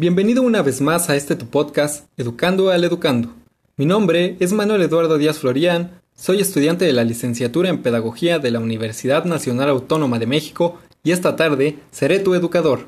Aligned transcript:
Bienvenido 0.00 0.42
una 0.42 0.62
vez 0.62 0.80
más 0.80 1.10
a 1.10 1.16
este 1.16 1.34
tu 1.34 1.46
podcast, 1.46 2.06
Educando 2.16 2.70
al 2.70 2.84
Educando. 2.84 3.34
Mi 3.76 3.84
nombre 3.84 4.36
es 4.38 4.52
Manuel 4.52 4.82
Eduardo 4.82 5.18
Díaz 5.18 5.40
Florián, 5.40 6.00
soy 6.14 6.40
estudiante 6.40 6.84
de 6.84 6.92
la 6.92 7.02
licenciatura 7.02 7.68
en 7.68 7.82
Pedagogía 7.82 8.38
de 8.38 8.52
la 8.52 8.60
Universidad 8.60 9.24
Nacional 9.24 9.70
Autónoma 9.70 10.20
de 10.20 10.26
México 10.26 10.78
y 11.02 11.10
esta 11.10 11.34
tarde 11.34 11.80
seré 11.90 12.20
tu 12.20 12.34
educador. 12.34 12.86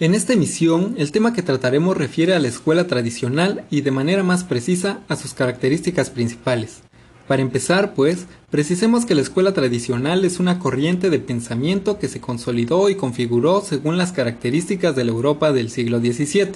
En 0.00 0.14
esta 0.16 0.32
emisión, 0.32 0.96
el 0.98 1.12
tema 1.12 1.32
que 1.32 1.42
trataremos 1.44 1.96
refiere 1.96 2.34
a 2.34 2.40
la 2.40 2.48
escuela 2.48 2.88
tradicional 2.88 3.64
y 3.70 3.82
de 3.82 3.92
manera 3.92 4.24
más 4.24 4.42
precisa 4.42 5.04
a 5.06 5.14
sus 5.14 5.32
características 5.32 6.10
principales. 6.10 6.82
Para 7.26 7.42
empezar, 7.42 7.94
pues, 7.94 8.26
precisemos 8.50 9.04
que 9.04 9.16
la 9.16 9.20
escuela 9.20 9.52
tradicional 9.52 10.24
es 10.24 10.38
una 10.38 10.60
corriente 10.60 11.10
de 11.10 11.18
pensamiento 11.18 11.98
que 11.98 12.08
se 12.08 12.20
consolidó 12.20 12.88
y 12.88 12.94
configuró 12.94 13.62
según 13.62 13.98
las 13.98 14.12
características 14.12 14.94
de 14.94 15.04
la 15.04 15.10
Europa 15.10 15.52
del 15.52 15.70
siglo 15.70 15.98
XVII. 15.98 16.52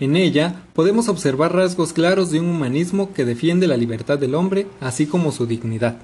En 0.00 0.16
ella 0.16 0.62
podemos 0.72 1.08
observar 1.08 1.54
rasgos 1.54 1.92
claros 1.92 2.30
de 2.30 2.40
un 2.40 2.46
humanismo 2.46 3.12
que 3.12 3.24
defiende 3.24 3.66
la 3.66 3.76
libertad 3.76 4.18
del 4.18 4.34
hombre, 4.34 4.66
así 4.80 5.06
como 5.06 5.30
su 5.30 5.46
dignidad. 5.46 5.98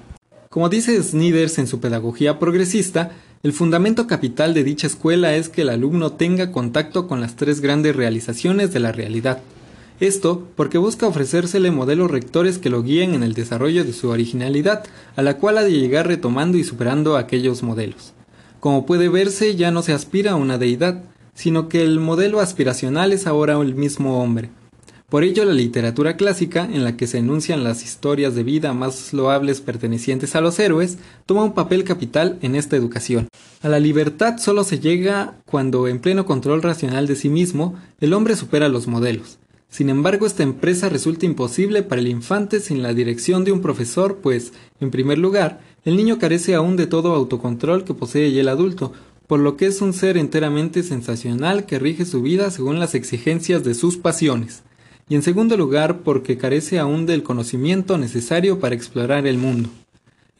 Como 0.49 0.69
dice 0.69 1.01
Snyders 1.01 1.57
en 1.57 1.65
su 1.65 1.79
pedagogía 1.79 2.37
progresista, 2.37 3.11
el 3.41 3.53
fundamento 3.53 4.05
capital 4.05 4.53
de 4.53 4.63
dicha 4.63 4.87
escuela 4.87 5.35
es 5.35 5.49
que 5.49 5.63
el 5.63 5.69
alumno 5.69 6.13
tenga 6.13 6.51
contacto 6.51 7.07
con 7.07 7.21
las 7.21 7.35
tres 7.35 7.59
grandes 7.59 7.95
realizaciones 7.95 8.71
de 8.71 8.79
la 8.79 8.91
realidad. 8.91 9.41
Esto 10.03 10.45
porque 10.57 10.77
busca 10.77 11.07
ofrecérsele 11.07 11.71
modelos 11.71 12.11
rectores 12.11 12.57
que 12.57 12.69
lo 12.69 12.83
guíen 12.83 13.13
en 13.13 13.23
el 13.23 13.33
desarrollo 13.33 13.85
de 13.85 13.93
su 13.93 14.09
originalidad, 14.09 14.83
a 15.15 15.21
la 15.21 15.37
cual 15.37 15.57
ha 15.57 15.63
de 15.63 15.71
llegar 15.71 16.07
retomando 16.07 16.57
y 16.57 16.65
superando 16.65 17.15
aquellos 17.15 17.63
modelos. 17.63 18.11
Como 18.59 18.85
puede 18.85 19.07
verse, 19.07 19.55
ya 19.55 19.71
no 19.71 19.81
se 19.81 19.93
aspira 19.93 20.31
a 20.31 20.35
una 20.35 20.57
deidad, 20.57 21.05
sino 21.33 21.69
que 21.69 21.83
el 21.83 22.01
modelo 22.01 22.41
aspiracional 22.41 23.13
es 23.13 23.27
ahora 23.27 23.53
el 23.61 23.75
mismo 23.75 24.21
hombre, 24.21 24.49
por 25.13 25.23
ello, 25.23 25.45
la 25.45 25.53
literatura 25.53 26.17
clásica, 26.17 26.65
en 26.65 26.83
la 26.83 26.97
que 26.97 27.05
se 27.05 27.19
enuncian 27.19 27.63
las 27.63 27.83
historias 27.83 28.33
de 28.33 28.41
vida 28.41 28.73
más 28.73 29.13
loables 29.13 29.61
pertenecientes 29.61 30.35
a 30.35 30.41
los 30.41 30.57
héroes, 30.57 30.97
toma 31.27 31.43
un 31.43 31.53
papel 31.53 31.83
capital 31.83 32.39
en 32.41 32.55
esta 32.55 32.77
educación. 32.77 33.27
A 33.61 33.69
la 33.69 33.79
libertad 33.79 34.39
solo 34.39 34.63
se 34.63 34.79
llega 34.79 35.35
cuando, 35.45 35.87
en 35.87 35.99
pleno 35.99 36.25
control 36.25 36.63
racional 36.63 37.05
de 37.05 37.15
sí 37.15 37.29
mismo, 37.29 37.75
el 37.99 38.11
hombre 38.13 38.35
supera 38.35 38.69
los 38.69 38.87
modelos. 38.87 39.37
Sin 39.73 39.89
embargo, 39.89 40.27
esta 40.27 40.43
empresa 40.43 40.87
resulta 40.87 41.25
imposible 41.25 41.81
para 41.81 41.99
el 41.99 42.07
infante 42.07 42.59
sin 42.59 42.83
la 42.83 42.93
dirección 42.93 43.43
de 43.43 43.51
un 43.51 43.63
profesor, 43.63 44.19
pues, 44.21 44.53
en 44.79 44.91
primer 44.91 45.17
lugar, 45.17 45.61
el 45.83 45.97
niño 45.97 46.19
carece 46.19 46.53
aún 46.53 46.75
de 46.75 46.85
todo 46.85 47.15
autocontrol 47.15 47.83
que 47.83 47.95
posee 47.95 48.39
el 48.39 48.49
adulto, 48.49 48.93
por 49.25 49.39
lo 49.39 49.57
que 49.57 49.65
es 49.65 49.81
un 49.81 49.93
ser 49.93 50.15
enteramente 50.17 50.83
sensacional 50.83 51.65
que 51.65 51.79
rige 51.79 52.05
su 52.05 52.21
vida 52.21 52.51
según 52.51 52.79
las 52.79 52.93
exigencias 52.93 53.63
de 53.63 53.73
sus 53.73 53.97
pasiones 53.97 54.61
y 55.09 55.15
en 55.15 55.23
segundo 55.23 55.57
lugar 55.57 56.01
porque 56.03 56.37
carece 56.37 56.77
aún 56.77 57.07
del 57.07 57.23
conocimiento 57.23 57.97
necesario 57.97 58.59
para 58.59 58.75
explorar 58.75 59.25
el 59.25 59.39
mundo. 59.39 59.69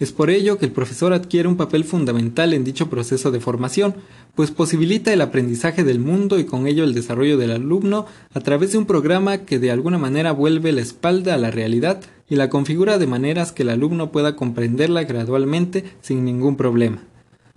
Es 0.03 0.11
por 0.11 0.29
ello 0.29 0.57
que 0.57 0.65
el 0.65 0.73
profesor 0.73 1.13
adquiere 1.13 1.47
un 1.47 1.55
papel 1.55 1.85
fundamental 1.85 2.53
en 2.53 2.65
dicho 2.65 2.89
proceso 2.89 3.31
de 3.31 3.39
formación, 3.39 3.95
pues 4.35 4.51
posibilita 4.51 5.13
el 5.13 5.21
aprendizaje 5.21 5.85
del 5.85 5.99
mundo 5.99 6.37
y 6.37 6.43
con 6.43 6.67
ello 6.67 6.83
el 6.83 6.93
desarrollo 6.93 7.37
del 7.37 7.51
alumno 7.51 8.05
a 8.33 8.41
través 8.41 8.73
de 8.73 8.79
un 8.79 8.85
programa 8.85 9.45
que 9.45 9.59
de 9.59 9.71
alguna 9.71 9.97
manera 9.97 10.33
vuelve 10.33 10.73
la 10.73 10.81
espalda 10.81 11.33
a 11.33 11.37
la 11.37 11.51
realidad 11.51 12.01
y 12.27 12.35
la 12.35 12.49
configura 12.49 12.97
de 12.97 13.07
maneras 13.07 13.53
que 13.53 13.63
el 13.63 13.69
alumno 13.69 14.11
pueda 14.11 14.35
comprenderla 14.35 15.05
gradualmente 15.05 15.85
sin 16.01 16.25
ningún 16.25 16.57
problema. 16.57 17.01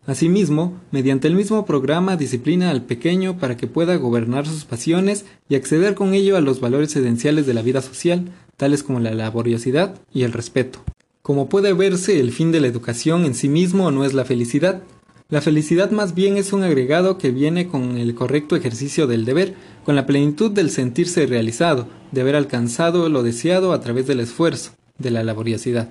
Asimismo, 0.06 0.81
mediante 0.92 1.27
el 1.27 1.34
mismo 1.34 1.66
programa 1.66 2.16
disciplina 2.16 2.70
al 2.70 2.84
pequeño 2.84 3.38
para 3.38 3.56
que 3.56 3.66
pueda 3.66 3.97
gobernar 3.97 4.47
sus 4.47 4.64
pasiones 4.64 5.25
y 5.48 5.56
acceder 5.56 5.97
con 5.97 6.14
ello 6.14 6.37
a 6.37 6.41
los 6.41 6.60
valores 6.60 6.94
esenciales 6.94 7.44
de 7.44 7.54
la 7.54 7.62
vida 7.62 7.82
social, 7.82 8.31
tales 8.56 8.84
como 8.84 9.00
la 9.00 9.15
laboriosidad 9.15 9.97
y 10.15 10.22
el 10.22 10.32
respeto. 10.32 10.78
Como 11.26 11.48
puede 11.48 11.72
verse, 11.72 12.20
el 12.20 12.31
fin 12.31 12.53
de 12.53 12.60
la 12.60 12.69
educación 12.69 13.25
en 13.25 13.34
sí 13.34 13.48
mismo 13.48 13.91
no 13.91 14.04
es 14.04 14.14
la 14.14 14.25
felicidad. 14.25 14.84
La 15.28 15.41
felicidad 15.41 15.91
más 15.91 16.14
bien 16.14 16.37
es 16.37 16.53
un 16.53 16.62
agregado 16.62 17.19
que 17.19 17.32
viene 17.32 17.66
con 17.66 17.98
el 17.98 18.14
correcto 18.14 18.54
ejercicio 18.54 19.09
del 19.09 19.25
deber, 19.25 19.56
con 19.84 19.97
la 19.97 20.06
plenitud 20.06 20.53
del 20.53 20.70
sentirse 20.70 21.26
realizado, 21.26 21.88
de 22.12 22.20
haber 22.20 22.37
alcanzado 22.37 23.09
lo 23.09 23.25
deseado 23.25 23.72
a 23.72 23.81
través 23.81 24.06
del 24.06 24.20
esfuerzo, 24.20 24.70
de 24.98 25.10
la 25.10 25.25
laboriosidad. 25.25 25.88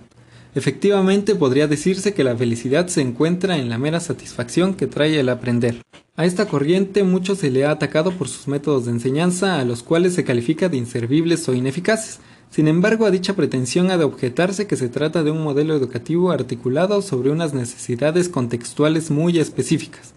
Efectivamente, 0.56 1.36
podría 1.36 1.68
decirse 1.68 2.14
que 2.14 2.24
la 2.24 2.36
felicidad 2.36 2.88
se 2.88 3.02
encuentra 3.02 3.58
en 3.58 3.70
la 3.70 3.78
mera 3.78 4.00
satisfacción 4.00 4.74
que 4.74 4.88
trae 4.88 5.20
el 5.20 5.28
aprender. 5.28 5.82
A 6.16 6.26
esta 6.26 6.48
corriente 6.48 7.04
mucho 7.04 7.36
se 7.36 7.52
le 7.52 7.66
ha 7.66 7.72
atacado 7.72 8.12
por 8.14 8.30
sus 8.30 8.48
métodos 8.48 8.86
de 8.86 8.92
enseñanza, 8.92 9.60
a 9.60 9.66
los 9.66 9.84
cuales 9.84 10.14
se 10.14 10.24
califica 10.24 10.70
de 10.70 10.78
inservibles 10.78 11.50
o 11.50 11.54
ineficaces. 11.54 12.22
Sin 12.50 12.70
embargo, 12.70 13.06
a 13.06 13.12
dicha 13.12 13.36
pretensión 13.36 13.92
ha 13.92 13.98
de 13.98 14.06
objetarse 14.06 14.66
que 14.66 14.78
se 14.78 14.88
trata 14.88 15.24
de 15.24 15.32
un 15.32 15.44
modelo 15.44 15.76
educativo 15.76 16.32
articulado 16.32 17.02
sobre 17.02 17.32
unas 17.32 17.54
necesidades 17.54 18.30
contextuales 18.30 19.12
muy 19.12 19.38
específicas. 19.38 20.14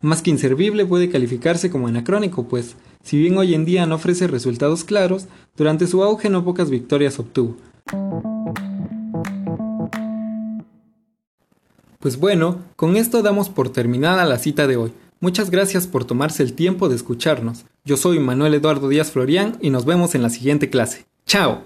Más 0.00 0.20
que 0.20 0.30
inservible 0.30 0.84
puede 0.84 1.10
calificarse 1.10 1.70
como 1.70 1.86
anacrónico, 1.86 2.48
pues, 2.48 2.74
si 3.04 3.18
bien 3.18 3.38
hoy 3.38 3.54
en 3.54 3.64
día 3.64 3.86
no 3.86 3.94
ofrece 3.94 4.26
resultados 4.26 4.82
claros, 4.82 5.26
durante 5.56 5.86
su 5.86 6.02
auge 6.02 6.28
no 6.28 6.44
pocas 6.44 6.70
victorias 6.70 7.20
obtuvo. 7.20 7.56
Pues 12.06 12.20
bueno, 12.20 12.62
con 12.76 12.96
esto 12.96 13.20
damos 13.20 13.48
por 13.48 13.70
terminada 13.70 14.24
la 14.24 14.38
cita 14.38 14.68
de 14.68 14.76
hoy. 14.76 14.92
Muchas 15.18 15.50
gracias 15.50 15.88
por 15.88 16.04
tomarse 16.04 16.44
el 16.44 16.52
tiempo 16.52 16.88
de 16.88 16.94
escucharnos. 16.94 17.64
Yo 17.84 17.96
soy 17.96 18.20
Manuel 18.20 18.54
Eduardo 18.54 18.88
Díaz 18.88 19.10
Florián 19.10 19.58
y 19.60 19.70
nos 19.70 19.86
vemos 19.86 20.14
en 20.14 20.22
la 20.22 20.30
siguiente 20.30 20.70
clase. 20.70 21.04
¡Chao! 21.26 21.62